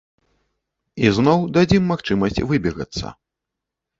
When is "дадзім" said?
1.57-1.83